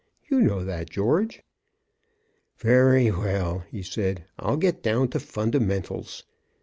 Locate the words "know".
0.41-0.65